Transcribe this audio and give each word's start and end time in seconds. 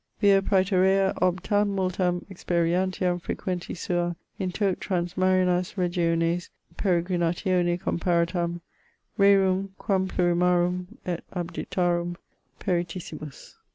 Vir 0.19 0.41
praeterea 0.41 1.13
ob 1.21 1.43
tam 1.43 1.75
multam 1.75 2.25
experientiam 2.27 3.21
frequenti 3.21 3.77
sua 3.77 4.15
in 4.39 4.51
tot 4.51 4.79
transmarinas 4.79 5.75
regiones 5.75 6.49
peregrinatione 6.75 7.77
comparatam, 7.79 8.61
rerum 9.19 9.69
quamplurimarum 9.79 10.87
et 11.05 11.23
abditarum 11.35 12.15
peritissimus.' 12.59 13.57